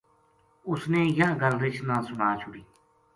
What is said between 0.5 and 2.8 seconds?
اُس نے یاہ گل رچھ نا سُنا چھُڑی